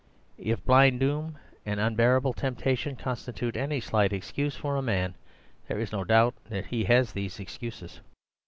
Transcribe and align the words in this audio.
If 0.39 0.65
blind 0.65 0.99
doom 0.99 1.37
and 1.63 1.79
unbearable 1.79 2.33
temptation 2.33 2.95
constitute 2.95 3.55
any 3.55 3.79
slight 3.79 4.11
excuse 4.11 4.55
for 4.55 4.75
a 4.75 4.81
man, 4.81 5.13
there 5.67 5.77
is 5.77 5.91
no 5.91 6.03
doubt 6.03 6.33
that 6.49 6.65
he 6.65 6.85
has 6.85 7.13
these 7.13 7.39
excuses. 7.39 7.99